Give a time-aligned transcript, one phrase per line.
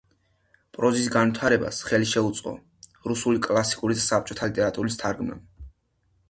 [0.77, 2.53] პროზის განვითარებას ხელი შეუწყო
[3.13, 5.47] რუსული კლასიკური და საბჭოთა ლიტერატურის თარგმნამ.